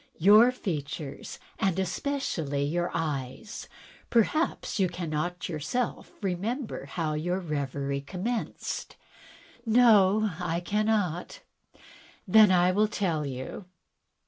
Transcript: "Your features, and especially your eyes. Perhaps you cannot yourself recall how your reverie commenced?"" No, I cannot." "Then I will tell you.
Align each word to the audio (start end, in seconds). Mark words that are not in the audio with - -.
"Your 0.17 0.51
features, 0.51 1.37
and 1.59 1.77
especially 1.77 2.63
your 2.63 2.89
eyes. 2.91 3.69
Perhaps 4.09 4.79
you 4.79 4.89
cannot 4.89 5.47
yourself 5.47 6.11
recall 6.23 6.87
how 6.87 7.13
your 7.13 7.37
reverie 7.39 8.01
commenced?"" 8.01 8.95
No, 9.67 10.31
I 10.39 10.59
cannot." 10.59 11.41
"Then 12.27 12.49
I 12.51 12.71
will 12.71 12.87
tell 12.87 13.27
you. 13.27 13.65